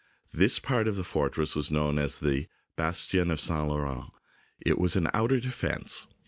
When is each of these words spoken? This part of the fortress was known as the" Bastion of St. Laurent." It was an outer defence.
This 0.33 0.57
part 0.57 0.87
of 0.87 0.95
the 0.95 1.03
fortress 1.03 1.55
was 1.55 1.69
known 1.69 1.99
as 1.99 2.19
the" 2.21 2.47
Bastion 2.75 3.29
of 3.29 3.39
St. 3.39 3.67
Laurent." 3.67 4.09
It 4.59 4.79
was 4.79 4.95
an 4.95 5.07
outer 5.13 5.39
defence. 5.39 6.07